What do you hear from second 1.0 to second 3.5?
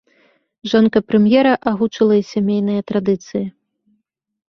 прэм'ера агучыла і сямейныя традыцыі.